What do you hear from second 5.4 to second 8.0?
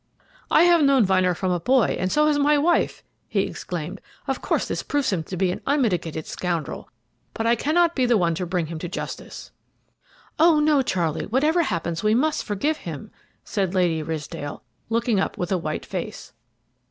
an unmitigated scoundrel, but I cannot